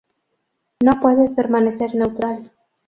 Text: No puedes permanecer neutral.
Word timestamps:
No 0.83 0.99
puedes 0.99 1.33
permanecer 1.33 1.93
neutral. 1.93 2.51